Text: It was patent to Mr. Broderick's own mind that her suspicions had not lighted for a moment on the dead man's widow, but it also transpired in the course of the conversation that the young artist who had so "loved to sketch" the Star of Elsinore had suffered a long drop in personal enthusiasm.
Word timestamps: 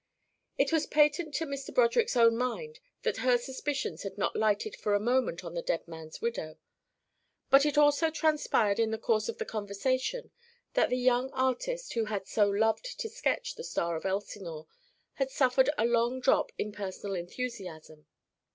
It 0.57 0.71
was 0.71 0.87
patent 0.87 1.35
to 1.35 1.45
Mr. 1.45 1.71
Broderick's 1.71 2.17
own 2.17 2.35
mind 2.35 2.79
that 3.03 3.17
her 3.17 3.37
suspicions 3.37 4.01
had 4.01 4.17
not 4.17 4.35
lighted 4.35 4.75
for 4.75 4.95
a 4.95 4.99
moment 4.99 5.43
on 5.43 5.53
the 5.53 5.61
dead 5.61 5.87
man's 5.87 6.19
widow, 6.19 6.57
but 7.51 7.67
it 7.67 7.77
also 7.77 8.09
transpired 8.09 8.79
in 8.79 8.89
the 8.89 8.97
course 8.97 9.29
of 9.29 9.37
the 9.37 9.45
conversation 9.45 10.31
that 10.73 10.89
the 10.89 10.97
young 10.97 11.29
artist 11.33 11.93
who 11.93 12.05
had 12.05 12.27
so 12.27 12.49
"loved 12.49 12.99
to 12.99 13.09
sketch" 13.09 13.53
the 13.53 13.63
Star 13.63 13.95
of 13.95 14.03
Elsinore 14.07 14.65
had 15.13 15.29
suffered 15.29 15.69
a 15.77 15.85
long 15.85 16.19
drop 16.19 16.51
in 16.57 16.71
personal 16.71 17.13
enthusiasm. 17.15 18.07